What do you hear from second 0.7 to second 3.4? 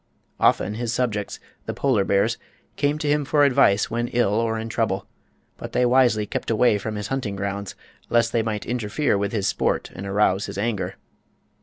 his subjects, the polar bears, came to him